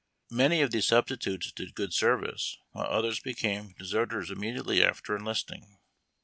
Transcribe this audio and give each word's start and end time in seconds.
Many 0.31 0.61
of 0.63 0.71
these 0.71 0.87
substitutes 0.87 1.51
did 1.51 1.75
good 1.75 1.93
service, 1.93 2.57
while 2.71 2.87
others 2.87 3.19
became 3.19 3.73
de 3.77 3.83
serters 3.85 4.31
immediately 4.31 4.83
after 4.83 5.15
enlisting. 5.15 5.77